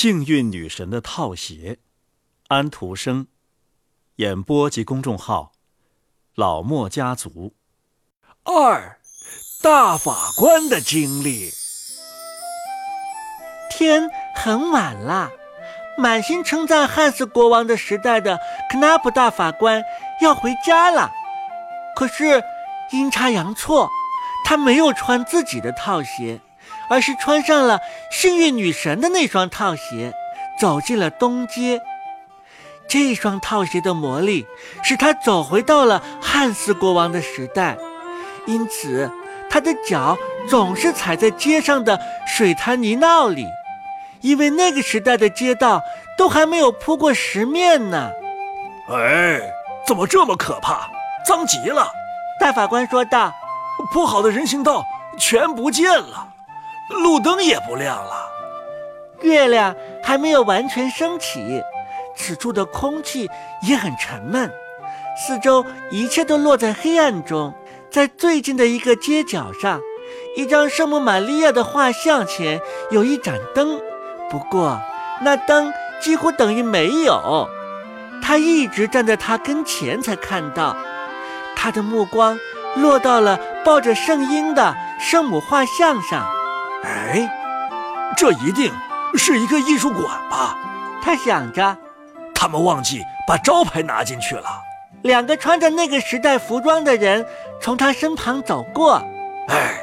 [0.00, 1.78] 幸运女神的套鞋，
[2.46, 3.26] 安徒生。
[4.18, 5.50] 演播及公众号：
[6.36, 7.56] 老莫家族。
[8.44, 9.00] 二，
[9.60, 11.50] 大法官的经历。
[13.68, 15.32] 天很晚了，
[15.96, 18.38] 满心称赞汉斯国王的时代的
[18.70, 19.82] 克纳普大法官
[20.22, 21.10] 要回家了。
[21.96, 22.44] 可是
[22.92, 23.90] 阴差阳错，
[24.44, 26.40] 他没有穿自己的套鞋。
[26.88, 30.12] 而是穿上了幸运女神的那双套鞋，
[30.60, 31.80] 走进了东街。
[32.88, 34.46] 这双套鞋的魔力
[34.82, 37.76] 使他走回到了汉斯国王的时代，
[38.46, 39.10] 因此
[39.50, 40.16] 他的脚
[40.48, 43.46] 总是踩在街上的水滩泥淖里，
[44.22, 45.82] 因为那个时代的街道
[46.16, 48.10] 都还没有铺过石面呢。
[48.90, 49.40] 哎，
[49.86, 50.88] 怎么这么可怕？
[51.26, 51.92] 脏极了！
[52.40, 53.34] 大法官说道
[53.92, 54.82] ：“铺好的人行道
[55.18, 56.27] 全不见了。”
[56.88, 58.30] 路灯也不亮了，
[59.20, 61.62] 月亮还没有完全升起，
[62.16, 63.28] 此处的空气
[63.62, 64.50] 也很沉闷，
[65.16, 67.52] 四周一切都落在黑暗中。
[67.90, 69.80] 在最近的一个街角上，
[70.36, 73.80] 一张圣母玛利亚的画像前有一盏灯，
[74.30, 74.78] 不过
[75.22, 77.48] 那灯几乎等于没有。
[78.22, 80.76] 他一直站在他跟前才看到，
[81.56, 82.38] 他的目光
[82.76, 86.37] 落到了抱着圣婴的圣母画像上。
[86.84, 87.28] 哎，
[88.16, 88.72] 这一定
[89.14, 90.56] 是一个艺术馆吧？
[91.02, 91.76] 他想着。
[92.34, 94.44] 他们忘记把招牌拿进去了。
[95.02, 97.26] 两个穿着那个时代服装的人
[97.60, 99.02] 从他身旁走过。
[99.48, 99.74] 哎，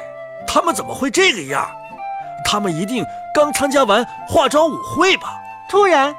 [0.46, 1.68] 他们怎么会这个样？
[2.44, 5.38] 他们一定刚参加完化妆舞会吧？
[5.68, 6.14] 突然，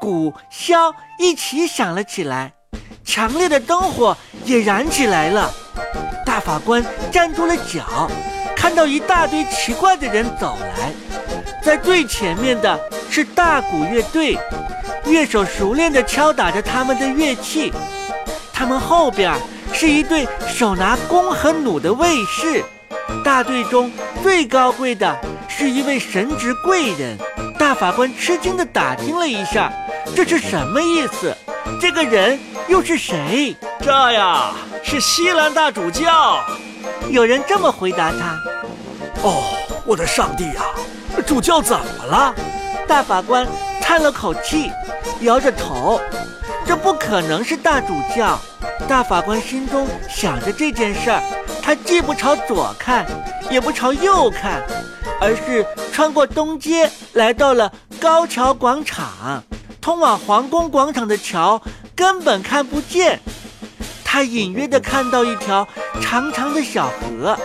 [0.00, 2.52] 鼓箫一起响了起来，
[3.04, 5.50] 强烈的灯火也燃起来了。
[6.26, 8.10] 大法官站住了脚。
[8.58, 10.92] 看到一大堆奇怪的人走来，
[11.62, 12.78] 在最前面的
[13.08, 14.36] 是大鼓乐队，
[15.04, 17.72] 乐手熟练地敲打着他们的乐器。
[18.52, 19.32] 他们后边
[19.72, 22.64] 是一对手拿弓和弩的卫士。
[23.24, 23.92] 大队中
[24.24, 25.16] 最高贵的
[25.46, 27.16] 是一位神职贵人。
[27.56, 29.72] 大法官吃惊地打听了一下，
[30.16, 31.32] 这是什么意思？
[31.80, 32.36] 这个人
[32.66, 33.56] 又是谁？
[33.80, 34.50] 这呀，
[34.82, 36.44] 是西兰大主教。
[37.10, 38.38] 有人这么回答他
[39.24, 39.42] ：“哦，
[39.86, 40.62] 我的上帝呀，
[41.26, 42.34] 主教怎么了？”
[42.86, 43.46] 大法官
[43.80, 44.70] 叹了口气，
[45.20, 46.00] 摇着头
[46.66, 48.38] ：“这不可能是大主教。”
[48.86, 51.22] 大法官心中想着这件事儿，
[51.62, 53.06] 他既不朝左看，
[53.50, 54.62] 也不朝右看，
[55.20, 59.42] 而是穿过东街，来到了高桥广场。
[59.80, 61.60] 通往皇宫广场的桥
[61.96, 63.18] 根本看不见。
[64.10, 65.68] 他隐约地看到一条
[66.00, 67.38] 长长的小河，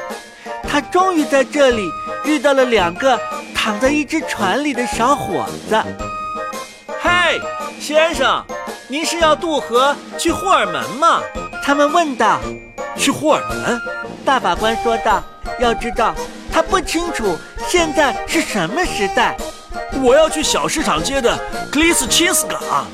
[0.65, 1.89] 他终于在这里
[2.23, 3.19] 遇到了两个
[3.53, 5.83] 躺在一只船里的小伙子。
[7.01, 7.41] 嘿，
[7.81, 8.41] 先生，
[8.87, 11.21] 您是要渡河去霍尔门吗？
[11.61, 12.39] 他们问道。
[12.95, 13.81] 去霍尔门？
[14.23, 15.21] 大法官说道。
[15.59, 16.15] 要知道，
[16.49, 17.37] 他不清楚
[17.67, 19.35] 现在是什么时代。
[20.01, 21.37] 我要去小市场街的
[21.69, 22.87] 克里斯钦斯港。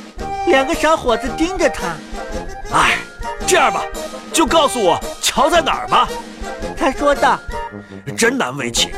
[0.47, 1.96] 两个小伙子盯着他。
[2.74, 2.97] 哎。
[3.50, 3.84] 这样吧，
[4.32, 6.08] 就告诉我桥在哪儿吧。
[6.78, 7.40] 他说道
[8.16, 8.92] ：“真难为情，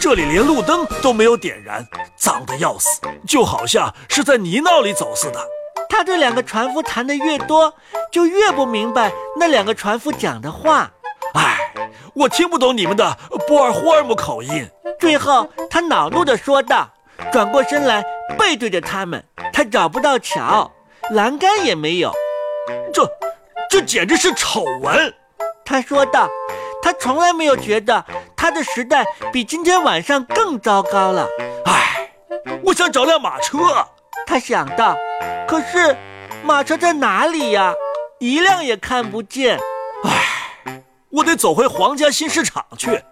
[0.00, 1.86] 这里连路灯都没有点燃，
[2.16, 5.38] 脏得要死，就好像是在泥淖里走似的。”
[5.88, 7.72] 他对两个船夫谈的越多，
[8.10, 10.90] 就越不明白那两个船夫讲的话。
[11.34, 11.72] 唉，
[12.12, 14.68] 我听不懂你们的波尔霍尔姆口音。
[14.98, 16.90] 最后，他恼怒地说道，
[17.30, 18.04] 转过身来
[18.36, 19.24] 背对着他们。
[19.52, 20.68] 他找不到桥，
[21.12, 22.12] 栏杆也没有。
[22.92, 23.08] 这。
[23.72, 25.14] 这简直是丑闻，
[25.64, 26.28] 他说道。
[26.82, 28.04] 他从来没有觉得
[28.36, 29.02] 他的时代
[29.32, 31.26] 比今天晚上更糟糕了。
[31.64, 32.12] 唉，
[32.64, 33.58] 我想找辆马车，
[34.26, 34.94] 他想到。
[35.48, 35.96] 可是
[36.44, 37.72] 马车在哪里呀？
[38.18, 39.58] 一辆也看不见。
[40.04, 43.02] 唉，我得走回皇家新市场去，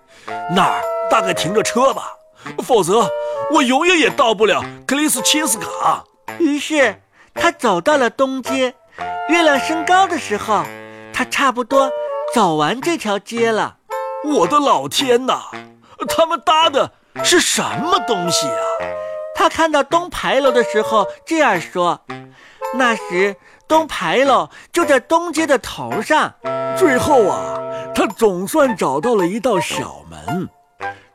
[0.55, 2.13] 那儿大概停着车吧。
[2.63, 3.09] 否则
[3.51, 6.05] 我永远也到不了克里斯钦斯港。
[6.39, 7.01] 于是
[7.33, 8.75] 他走到了东街。
[9.31, 10.65] 月亮升高的时候，
[11.13, 11.89] 他差不多
[12.35, 13.77] 走完这条街了。
[14.25, 15.41] 我的老天哪！
[16.09, 16.91] 他们搭的
[17.23, 18.59] 是什么东西啊？
[19.37, 22.01] 他看到东牌楼的时候这样说。
[22.75, 23.37] 那时
[23.69, 26.35] 东牌楼就在东街的头上。
[26.77, 27.61] 最后啊，
[27.95, 30.49] 他总算找到了一道小门。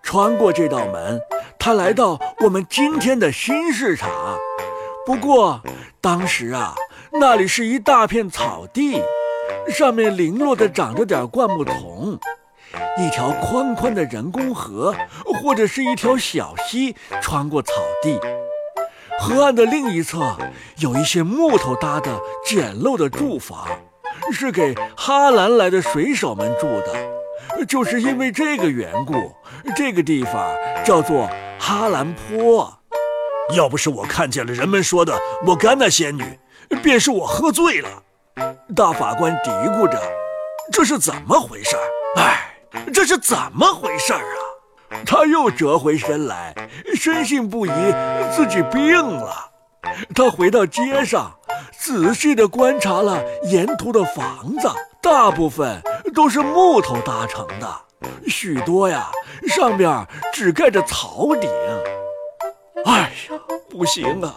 [0.01, 1.19] 穿过这道门，
[1.59, 4.09] 他来到我们今天的新市场。
[5.05, 5.59] 不过
[5.99, 6.73] 当时啊。
[7.19, 9.01] 那里是一大片草地，
[9.69, 12.19] 上面零落的长着点灌木丛，
[12.99, 14.93] 一条宽宽的人工河，
[15.41, 17.71] 或者是一条小溪穿过草
[18.01, 18.19] 地。
[19.19, 20.35] 河岸的另一侧
[20.79, 23.65] 有一些木头搭的简陋的住房，
[24.33, 27.65] 是给哈兰来的水手们住的。
[27.65, 29.13] 就是因为这个缘故，
[29.75, 30.53] 这个地方
[30.83, 32.77] 叫做哈兰坡。
[33.55, 36.23] 要不是我看见了人们说的莫甘娜仙女，
[36.81, 37.89] 便是我喝醉了。
[38.75, 40.01] 大法官嘀咕着
[40.71, 41.75] ：“这是怎么回事？
[42.17, 42.55] 哎，
[42.93, 44.19] 这是怎么回事啊？”
[45.05, 46.53] 他又折回身来，
[46.95, 47.71] 深信不疑
[48.35, 49.33] 自己病了。
[50.13, 51.31] 他回到街上，
[51.77, 54.69] 仔细地观察了沿途的房子，
[55.01, 55.81] 大部分
[56.13, 57.67] 都是木头搭成的，
[58.27, 59.09] 许多呀，
[59.47, 61.49] 上面只盖着草顶。
[62.85, 63.09] 哎呀，
[63.69, 64.33] 不行啊，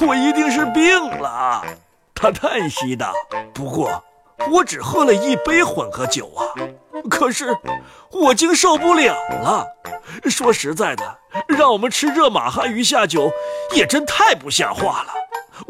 [0.00, 1.62] 我一定是病了。
[2.14, 3.12] 他叹息道
[3.52, 4.02] ：“不过，
[4.50, 6.44] 我只喝了一杯混合酒啊，
[7.10, 7.56] 可是
[8.10, 9.66] 我竟受不了了。
[10.24, 13.30] 说实在的，让我们吃热马哈鱼下酒，
[13.74, 15.12] 也真太不像话了。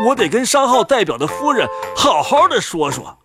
[0.07, 3.19] 我得跟商号代表的夫人好好的说说，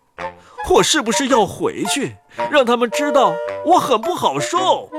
[0.69, 2.15] 我是不是要回去，
[2.49, 3.33] 让他们知道
[3.65, 4.89] 我很不好受。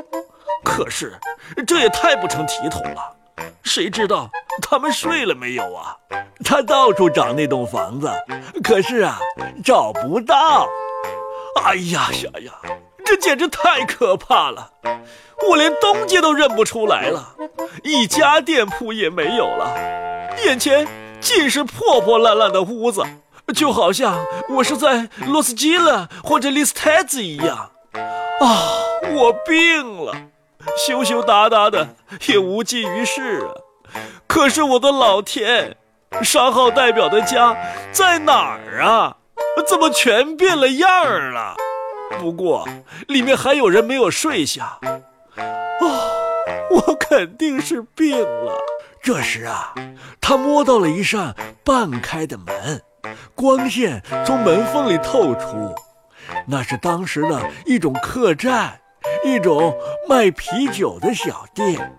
[0.64, 1.19] 可是，
[1.66, 3.16] 这也太不成体统了。”
[3.62, 4.29] 谁知道
[4.61, 5.96] 他们睡了没有啊？
[6.44, 8.11] 他到处找那栋房子，
[8.62, 9.19] 可是啊，
[9.64, 10.69] 找不到。
[11.62, 12.52] 哎呀呀呀，
[13.05, 14.73] 这简直太可怕了！
[15.49, 17.34] 我连东街都认不出来了，
[17.82, 19.75] 一家店铺也没有了，
[20.44, 20.87] 眼前
[21.20, 23.05] 尽是破破烂烂的屋子，
[23.55, 27.70] 就好像我是在洛斯基勒或者利斯泰兹一样。
[28.40, 28.73] 啊，
[29.14, 30.14] 我病了。
[30.87, 31.97] 羞羞答答的
[32.29, 33.50] 也无济于事啊！
[34.26, 35.76] 可是我的老天，
[36.23, 37.56] 商号代表的家
[37.93, 39.17] 在哪儿啊？
[39.67, 41.55] 怎么全变了样儿了？
[42.19, 42.69] 不过
[43.06, 44.79] 里面还有人没有睡下。
[45.37, 46.11] 哦，
[46.70, 48.58] 我肯定是病了。
[49.03, 49.75] 这时啊，
[50.20, 51.35] 他摸到了一扇
[51.65, 52.82] 半开的门，
[53.35, 55.75] 光线从门缝里透出，
[56.47, 58.81] 那是当时的一种客栈。
[59.24, 59.74] 一种
[60.08, 61.92] 卖啤酒的小店，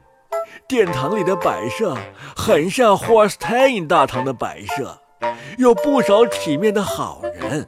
[0.68, 1.96] 殿堂里的摆设
[2.36, 5.00] 很像霍尔斯泰因大堂的摆设，
[5.58, 7.68] 有不少体面的好人，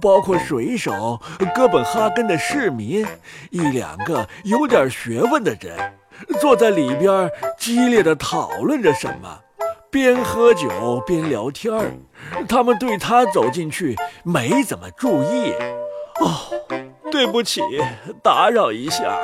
[0.00, 1.20] 包括水手、
[1.54, 3.06] 哥本哈根的市民，
[3.50, 5.94] 一两个有点学问的人，
[6.40, 9.38] 坐在里边激烈的讨论着什么，
[9.90, 11.92] 边喝酒边聊天儿
[12.48, 13.94] 他们对他走进去
[14.24, 15.52] 没怎么注意。
[16.20, 16.85] 哦。
[17.12, 17.60] 对不起，
[18.22, 19.18] 打扰一下。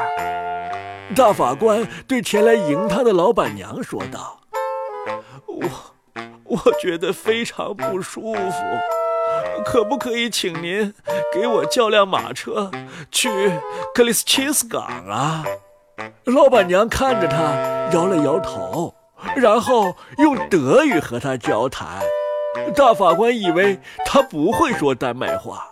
[1.15, 4.41] 大法官对前来迎他的老板娘说道
[5.47, 5.69] ：“我，
[6.45, 8.53] 我觉得非常不舒服，
[9.65, 10.95] 可不可以请您
[11.35, 12.71] 给我叫辆马车
[13.11, 13.29] 去
[13.95, 15.45] 克里斯钦斯港啊？”
[16.25, 17.37] 老板娘看着他，
[17.93, 18.95] 摇了摇头，
[19.37, 22.01] 然后用德语和他交谈。
[22.75, 25.69] 大法官以为他不会说丹麦话。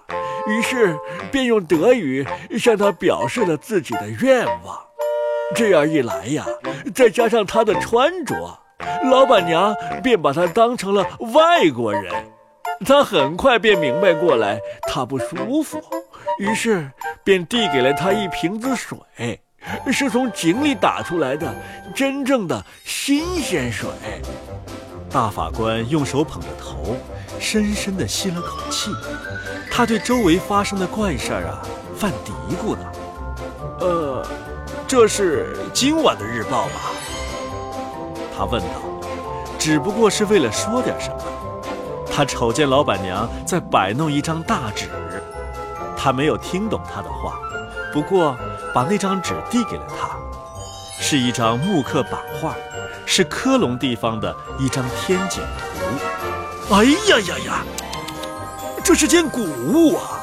[0.46, 0.98] 于是
[1.30, 2.26] 便用德语
[2.58, 4.78] 向他表示了自己的愿望。
[5.54, 6.46] 这样一来呀，
[6.94, 8.58] 再加上他的穿着，
[9.10, 12.12] 老板娘便把他当成了外国人。
[12.86, 15.82] 他很快便明白过来，他不舒服，
[16.38, 16.90] 于是
[17.22, 19.38] 便递给了他一瓶子水，
[19.92, 21.54] 是从井里打出来的
[21.94, 23.90] 真正的新鲜水。
[25.10, 26.96] 大法官用手捧着头，
[27.40, 28.90] 深深地吸了口气。
[29.70, 31.62] 他对周围发生的怪事儿啊
[31.96, 32.84] 犯嘀咕呢。
[33.80, 34.26] 呃，
[34.86, 36.92] 这是今晚的日报吧？
[38.36, 38.68] 他问道。
[39.58, 41.16] 只不过是为了说点什么。
[42.10, 44.88] 他瞅见老板娘在摆弄一张大纸，
[45.96, 47.38] 他没有听懂她的话，
[47.92, 48.36] 不过
[48.74, 50.16] 把那张纸递给了他，
[50.98, 52.54] 是一张木刻版画，
[53.06, 55.42] 是科隆地方的一张天井。
[56.70, 57.64] 哎呀呀呀！
[58.84, 60.20] 这是件古物啊，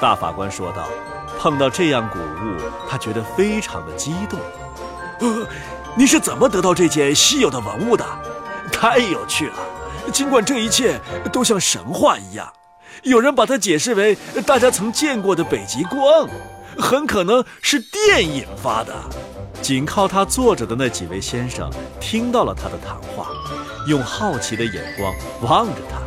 [0.00, 0.88] 大法官说道。
[1.38, 2.56] 碰到这样古物，
[2.88, 4.38] 他觉得非常的激动。
[5.20, 5.46] 呃，
[5.94, 8.06] 你是怎么得到这件稀有的文物的？
[8.72, 9.56] 太有趣了！
[10.12, 10.98] 尽管这一切
[11.30, 12.50] 都像神话一样，
[13.02, 16.26] 有人把它解释为大家曾见过的北极光，
[16.78, 18.94] 很可能是电引发的。
[19.60, 21.70] 紧靠他坐着的那几位先生
[22.00, 23.28] 听到了他的谈话，
[23.86, 26.00] 用好奇的眼光望着他。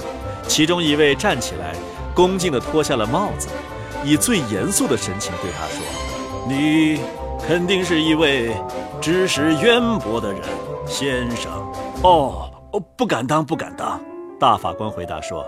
[0.48, 1.76] 其中一位站起来。
[2.16, 3.50] 恭敬地脱下了帽子，
[4.02, 5.84] 以最严肃的神情对他说
[6.48, 6.98] ：“你
[7.46, 8.56] 肯定是一位
[9.02, 10.42] 知识渊博的人，
[10.88, 11.52] 先生。
[12.04, 12.50] ”“哦，
[12.96, 14.00] 不敢当，不敢当。”
[14.40, 15.46] 大法官回答说：“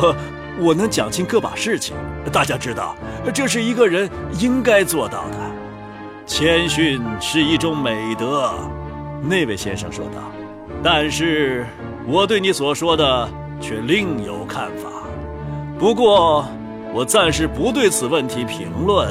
[0.00, 0.14] 呃，
[0.60, 1.96] 我能讲清个把事情。
[2.32, 2.94] 大家知道，
[3.34, 4.08] 这是一个人
[4.38, 5.36] 应该做到的。
[6.24, 8.54] 谦逊是一种美德。”
[9.28, 10.20] 那位先生说道。
[10.82, 11.66] “但是，
[12.06, 13.28] 我对你所说的
[13.60, 14.90] 却另有看法。
[15.78, 16.46] 不过，
[16.94, 19.08] 我暂时不对此问题评论。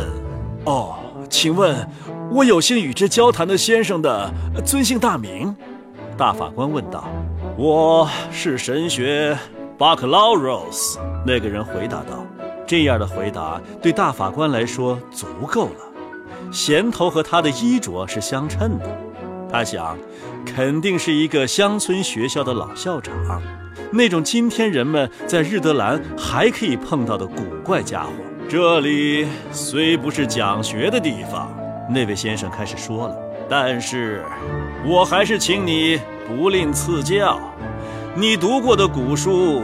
[0.65, 0.95] 哦，
[1.29, 1.87] 请问，
[2.31, 4.31] 我有幸与之交谈的先生的
[4.65, 5.55] 尊姓大名？
[6.17, 7.07] 大法官问道。
[7.57, 9.37] 我是神学
[9.77, 10.97] 巴克劳罗斯。
[11.25, 12.25] 那个人回答道。
[12.65, 16.51] 这样的回答对大法官来说足够了。
[16.51, 18.85] 衔头和他的衣着是相称的。
[19.55, 19.97] 他想，
[20.45, 23.41] 肯定是一个乡村学校的老校长，
[23.89, 28.11] 那种今天人们在日德兰还可以碰到的古怪家伙。
[28.49, 31.57] 这里虽不是讲学的地方，
[31.89, 33.15] 那位先生开始说了，
[33.47, 34.25] 但是
[34.85, 37.39] 我还是请你不吝赐教。
[38.13, 39.63] 你读过的古书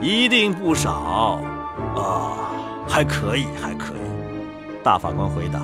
[0.00, 1.42] 一定不少
[1.96, 2.38] 啊，
[2.88, 4.84] 还可以，还可以。
[4.84, 5.60] 大法官回答：“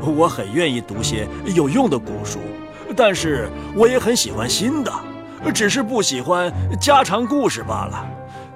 [0.00, 2.38] 我很愿意读些有用的古书，
[2.92, 4.92] 但是我也很喜欢新的，
[5.54, 8.06] 只是不喜欢家常故事罢了。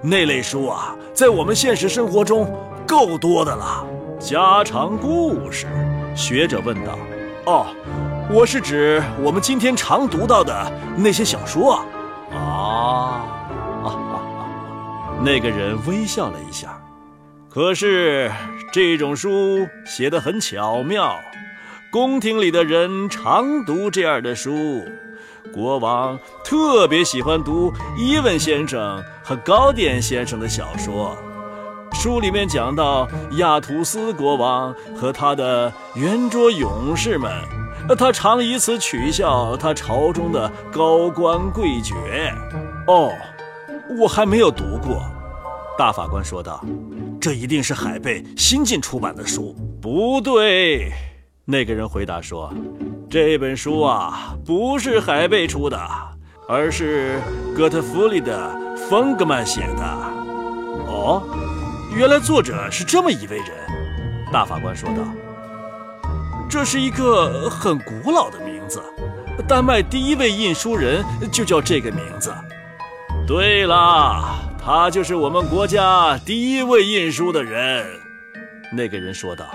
[0.02, 2.48] 那类书啊，在我们现实生活中。”
[2.86, 3.84] 够多的了，
[4.20, 5.66] 家常故事。
[6.14, 6.96] 学者问道
[7.44, 7.66] ：“哦，
[8.30, 11.84] 我是指我们今天常读到的那些小说。”
[12.32, 13.26] 啊，
[13.82, 14.22] 啊啊
[15.20, 16.80] 那个人微笑了一下。
[17.50, 18.30] 可是
[18.70, 21.16] 这种书写得很巧妙，
[21.96, 24.84] 宫廷里的人常读这样的书。
[25.50, 31.16] 国王特别喜欢读伊文先生和高点先生的小说。
[31.94, 37.32] 书里面讲到亚图斯国王和他的圆桌勇士们，
[37.96, 41.94] 他常以此取笑他朝中的高官贵爵。
[42.88, 43.10] 哦，
[43.98, 45.02] 我还没有读过。
[45.78, 46.62] 大法官说道
[47.18, 50.92] ：“这一定是海贝新近出版的书。”不对，
[51.48, 52.52] 那个人回答说
[53.08, 55.78] ：“这本书啊，不是海贝出的，
[56.48, 57.20] 而是
[57.56, 58.52] 哥特弗里的·
[58.88, 59.82] 冯格曼写的。”
[60.90, 61.22] 哦。
[61.96, 63.46] 原来作者是这么一位人，
[64.32, 65.04] 大法官说道
[66.50, 68.82] ：“这是一个很古老的名字，
[69.46, 72.34] 丹麦第一位印书人就叫这个名字。”
[73.24, 77.86] 对了，他就是我们国家第一位印书的人。”
[78.76, 79.46] 那个人说道。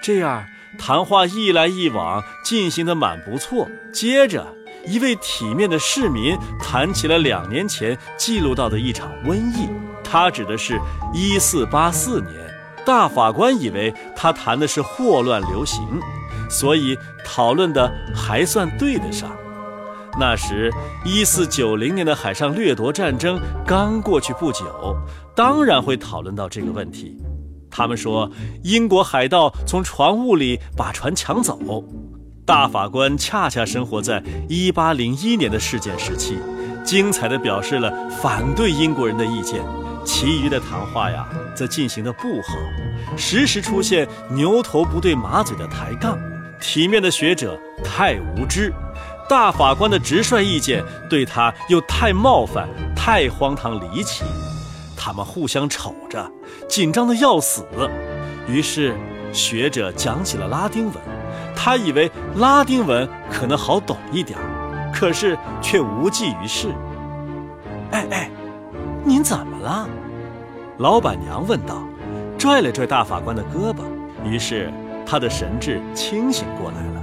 [0.00, 0.44] 这样
[0.76, 3.68] 谈话一来一往进行的蛮不错。
[3.92, 4.46] 接着，
[4.86, 9.68] 一位体面的市民谈起了两年前记录到的一场瘟疫。
[10.04, 10.78] 他指的是
[11.14, 12.32] 1484年，
[12.84, 15.86] 大法官以为他谈的是霍乱流行，
[16.48, 19.30] 所以讨论的还算对得上。
[20.18, 20.72] 那时
[21.04, 24.96] 1490年的海上掠夺战争刚过去不久，
[25.34, 27.16] 当然会讨论到这个问题。
[27.70, 28.30] 他们说
[28.62, 31.84] 英国海盗从船坞里把船抢走，
[32.44, 36.38] 大法官恰恰生活在1801年的事件时期，
[36.84, 39.60] 精彩地表示了反对英国人的意见。
[40.04, 42.54] 其余的谈话呀，则进行的不好，
[43.16, 46.18] 时时出现牛头不对马嘴的抬杠。
[46.60, 48.72] 体面的学者太无知，
[49.28, 54.24] 大法官的直率意见对他又太冒犯、太荒唐离奇。
[54.98, 56.28] 他们互相瞅着，
[56.68, 57.64] 紧张的要死。
[58.48, 58.96] 于是
[59.32, 60.94] 学者讲起了拉丁文，
[61.54, 64.36] 他以为拉丁文可能好懂一点，
[64.92, 66.74] 可是却无济于事。
[67.92, 68.30] 哎哎。
[69.04, 69.88] 您怎么了？
[70.78, 71.82] 老板娘问道，
[72.36, 73.78] 拽了拽大法官的胳膊。
[74.22, 74.70] 于是
[75.06, 77.02] 他的神志清醒过来了，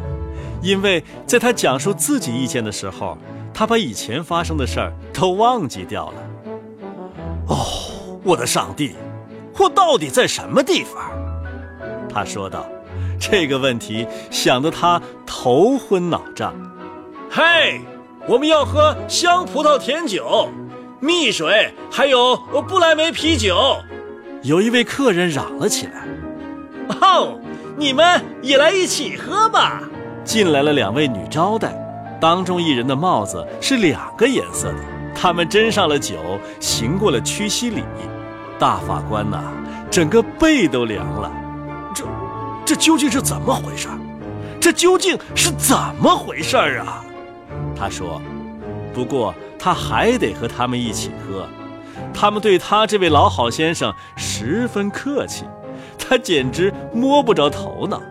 [0.61, 3.17] 因为在他讲述自己意见的时候，
[3.51, 6.13] 他把以前发生的事儿都忘记掉了。
[7.47, 7.65] 哦，
[8.25, 8.96] 我的上帝，
[9.58, 11.12] 我到底在什么地方？
[12.10, 12.65] 他说道。
[13.17, 16.53] 这个问题想得他头昏脑胀。
[17.32, 17.79] 嘿，
[18.27, 20.50] 我们要喝香葡萄甜酒。
[21.00, 22.36] 蜜水，还有
[22.67, 23.77] 不来梅啤酒。
[24.44, 26.05] 有一位客人嚷了起来
[27.01, 27.39] ：“哦，
[27.77, 29.82] 你们也来一起喝吧！”
[30.25, 31.74] 进来了两位女招待，
[32.20, 34.79] 当中一人的帽子是两个颜色的。
[35.15, 37.84] 他们斟上了酒，行过了屈膝礼。
[38.59, 39.43] 大法官呐，
[39.89, 41.31] 整个背都凉了。
[41.93, 42.05] 这，
[42.65, 43.88] 这究竟是怎么回事？
[44.59, 47.03] 这究竟是怎么回事儿啊？
[47.75, 48.21] 他说。
[48.93, 51.45] 不过他还得和他们一起喝，
[52.13, 55.43] 他们对他这位老好先生十分客气，
[56.00, 58.01] 他简直摸不着头脑。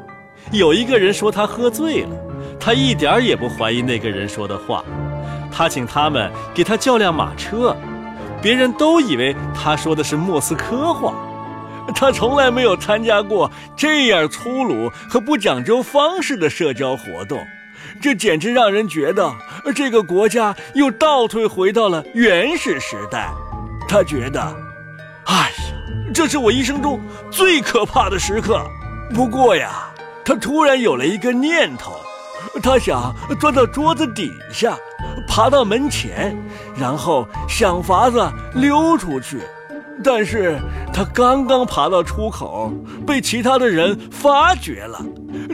[0.52, 2.10] 有一个人说他喝醉了，
[2.60, 4.84] 他一点也不怀疑那个人说的话。
[5.50, 7.74] 他请他们给他叫辆马车，
[8.44, 11.14] 别人都以为他说的是莫斯科话。
[11.94, 17.38] 他从来没有参加过这样粗鲁和不讲究方式的社交活动。
[18.02, 19.34] 这简直让人觉得
[19.74, 23.30] 这个国家又倒退回到了原始时代。
[23.88, 24.42] 他觉得，
[25.24, 28.60] 哎呀，这是我一生中最可怕的时刻。
[29.14, 29.86] 不过呀，
[30.22, 31.94] 他突然有了一个念头，
[32.62, 34.76] 他想钻到桌子底下，
[35.26, 36.37] 爬到门前，
[36.76, 39.38] 然后想法子溜出去。
[40.02, 40.59] 但是
[40.93, 42.73] 他刚刚爬到出口，
[43.07, 45.00] 被其他的人发觉了，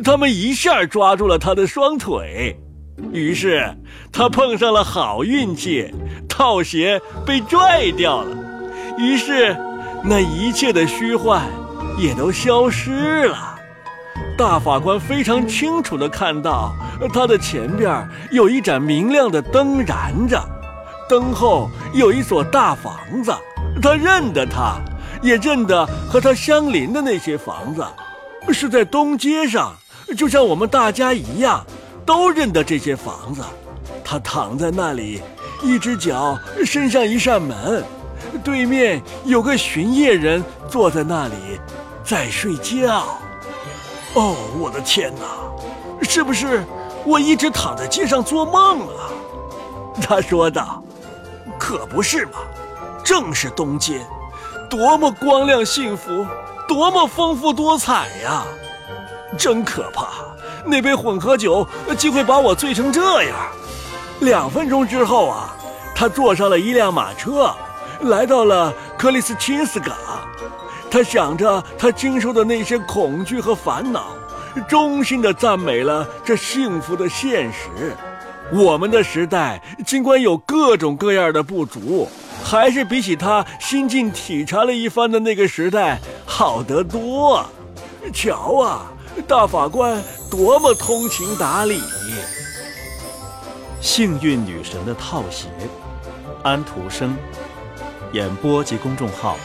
[0.02, 2.58] 他们一下抓住了他的双腿，
[3.12, 3.76] 于是
[4.10, 5.92] 他碰上了好运气，
[6.26, 8.34] 套鞋被拽掉了，
[8.98, 9.54] 于是
[10.02, 11.42] 那一切的虚幻
[11.98, 13.49] 也都消失了。
[14.36, 16.74] 大法官非常清楚地看到，
[17.12, 20.42] 他的前边有一盏明亮的灯燃着，
[21.08, 23.32] 灯后有一所大房子。
[23.82, 24.78] 他认得他，
[25.22, 27.84] 也认得和他相邻的那些房子，
[28.52, 29.74] 是在东街上，
[30.16, 31.64] 就像我们大家一样，
[32.04, 33.42] 都认得这些房子。
[34.02, 35.22] 他躺在那里，
[35.62, 37.84] 一只脚伸向一扇门，
[38.42, 41.34] 对面有个巡夜人坐在那里，
[42.02, 43.04] 在睡觉。
[44.14, 46.64] 哦，我的天哪，是不是
[47.04, 49.10] 我一直躺在街上做梦啊？
[50.02, 50.82] 他说道
[51.58, 52.32] ：“可不是嘛。”
[53.02, 54.06] 正是东街，
[54.68, 56.24] 多么光亮幸福，
[56.68, 58.44] 多么丰富多彩呀！
[59.38, 60.08] 真可怕，
[60.64, 63.36] 那杯混合酒竟会把我醉成这样。
[64.20, 65.56] 两分钟之后啊，
[65.94, 67.52] 他坐上了一辆马车，
[68.02, 69.96] 来到了克里斯钦斯港。
[70.90, 74.16] 他想着他经受的那些恐惧和烦恼，
[74.68, 77.94] 衷心地赞美了这幸福的现实。
[78.52, 82.08] 我们的时代尽管有各种各样的不足。
[82.42, 87.44] 还是比起他心境体察了一番的那个时代好得多。
[88.14, 88.90] 瞧啊，
[89.28, 91.82] 大法官多么通情达理！
[93.82, 95.48] 幸运女神的套鞋，
[96.42, 97.14] 安徒生，
[98.12, 99.36] 演播及公众号，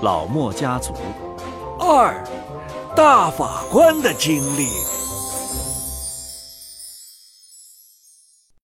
[0.00, 0.94] 老莫家族。
[1.78, 2.24] 二，
[2.94, 4.99] 大法官的经历。